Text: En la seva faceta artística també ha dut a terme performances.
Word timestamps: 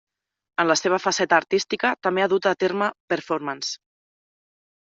En 0.63 0.67
la 0.71 0.75
seva 0.79 0.97
faceta 1.03 1.37
artística 1.43 1.93
també 2.07 2.25
ha 2.25 2.31
dut 2.33 2.49
a 2.53 2.57
terme 2.65 2.91
performances. 3.15 3.77